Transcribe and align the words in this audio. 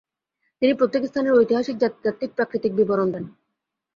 তিনি 0.61 0.73
প্রত্যেক 0.73 1.03
স্থানের 1.05 1.33
ঐতিহাসিক, 1.33 1.75
জাতিতাত্বিক, 1.77 2.29
প্রাকৃতিক 2.35 2.71
বিবরণ 2.75 3.07
দেন। 3.11 3.25